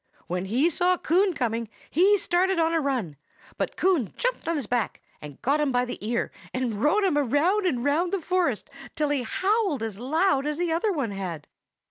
[0.25, 3.17] When he saw Coon coming, he started on a run;
[3.59, 7.03] but Coon jumped on his back and got him by the ear, and then rode
[7.03, 11.11] him round and round the forest till he howled as loud as the other one
[11.11, 11.47] had."